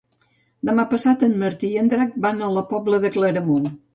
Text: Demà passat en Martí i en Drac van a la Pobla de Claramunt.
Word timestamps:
Demà 0.69 0.85
passat 0.93 1.25
en 1.27 1.35
Martí 1.43 1.69
i 1.75 1.77
en 1.83 1.93
Drac 1.93 2.17
van 2.25 2.41
a 2.47 2.51
la 2.57 2.65
Pobla 2.75 3.03
de 3.07 3.15
Claramunt. 3.19 3.71